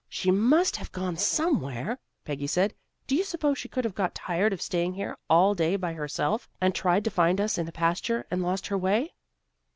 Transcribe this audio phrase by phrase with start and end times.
[0.09, 2.73] "She must have gone somewhere," Peggy said.
[3.05, 6.49] "Do you suppose she could have got tired of staying here all day by herself,
[6.59, 9.13] and tried to find us in the pasture and lost her way?"